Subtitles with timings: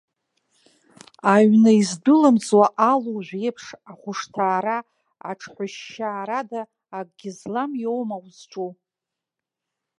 [1.33, 4.77] Аҩны издәылымҵуа алужә еиԥш, ахәышҭаара
[5.29, 6.61] аҽҳәышьшьаарада
[6.97, 8.71] акгьы злам иоума узҿу?